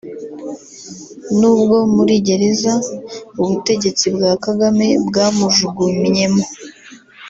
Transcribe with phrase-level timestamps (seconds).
[1.39, 2.73] n’ubwo muri gereza
[3.41, 6.43] ubutegetsi bwa Kagame bwamujugumyemo